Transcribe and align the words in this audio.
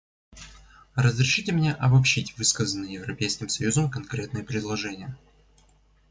Разрешите 0.95 1.51
мне 1.51 1.73
обобщить 1.73 2.35
высказанные 2.35 2.93
Европейским 2.95 3.49
союзом 3.49 3.91
конкретные 3.91 4.43
предложения. 4.43 5.15